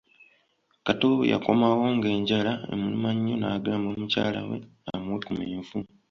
Kato 0.85 1.09
yakomawo 1.31 1.85
nga 1.95 2.07
ennjala 2.15 2.53
emuluma 2.73 3.09
nnyo 3.15 3.35
n'agamba 3.37 3.89
mukyala 3.99 4.41
we 4.49 4.57
amuwe 4.93 5.19
ku 5.25 5.31
menvu. 5.37 5.77